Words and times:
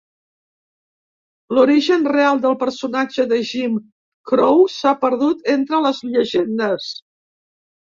L'origen 1.57 2.07
real 2.13 2.41
del 2.45 2.57
personatge 2.63 3.27
de 3.35 3.39
Jim 3.51 3.77
Crow 4.33 4.65
s'ha 4.79 4.97
perdut 5.07 5.55
entre 5.59 5.85
les 5.87 6.03
llegendes. 6.11 6.91